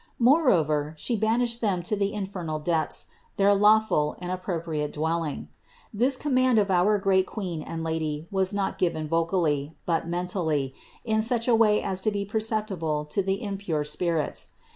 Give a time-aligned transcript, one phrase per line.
[0.17, 3.05] Moreover, She banished them to the infernal depths,
[3.37, 5.47] their lawful and appropriate dwelling.
[5.93, 10.73] This command of our great Queen and Lady was not given vocally, but men tally,
[11.05, 14.53] in such a way as to be perceptible to the impure spirits.